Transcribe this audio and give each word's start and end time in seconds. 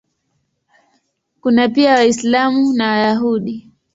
Kuna 1.41 1.69
pia 1.69 1.93
Waislamu 1.93 2.73
na 2.73 2.87
Wayahudi. 2.91 3.69